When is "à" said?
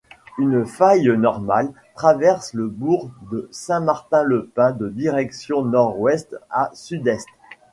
6.49-6.71